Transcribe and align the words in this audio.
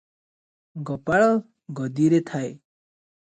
ଗୋପାଳ 0.89 1.27
ଗଦିରେ 1.81 2.21
ଥାଏ। 2.31 2.49